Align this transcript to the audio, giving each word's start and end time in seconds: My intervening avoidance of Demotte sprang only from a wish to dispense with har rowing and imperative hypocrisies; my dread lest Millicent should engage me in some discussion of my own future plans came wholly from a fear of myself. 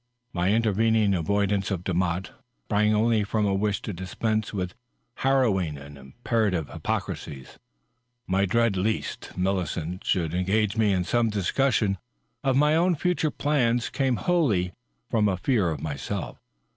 My 0.33 0.49
intervening 0.51 1.13
avoidance 1.13 1.69
of 1.69 1.83
Demotte 1.83 2.31
sprang 2.65 2.91
only 2.95 3.23
from 3.23 3.45
a 3.45 3.53
wish 3.53 3.83
to 3.83 3.93
dispense 3.93 4.51
with 4.51 4.73
har 5.17 5.41
rowing 5.43 5.77
and 5.77 5.95
imperative 5.95 6.69
hypocrisies; 6.69 7.59
my 8.25 8.45
dread 8.45 8.75
lest 8.75 9.37
Millicent 9.37 10.03
should 10.03 10.33
engage 10.33 10.75
me 10.75 10.91
in 10.91 11.03
some 11.03 11.29
discussion 11.29 11.99
of 12.43 12.57
my 12.57 12.75
own 12.75 12.95
future 12.95 13.29
plans 13.29 13.91
came 13.91 14.15
wholly 14.15 14.73
from 15.11 15.27
a 15.29 15.37
fear 15.37 15.69
of 15.69 15.83
myself. 15.83 16.39